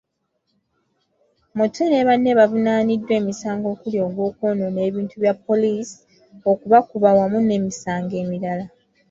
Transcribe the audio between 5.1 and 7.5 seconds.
bya poliisi, okubakuba wamu